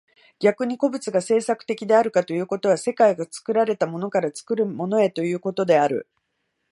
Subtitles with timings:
[0.39, 6.07] 逆に個物が製作的であるということは、世界が作られたものから作るものへということである。